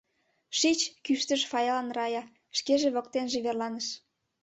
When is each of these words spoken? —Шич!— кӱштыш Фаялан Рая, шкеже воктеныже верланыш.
—Шич!— 0.59 0.79
кӱштыш 1.05 1.41
Фаялан 1.51 1.89
Рая, 1.97 2.23
шкеже 2.57 2.89
воктеныже 2.95 3.39
верланыш. 3.45 3.87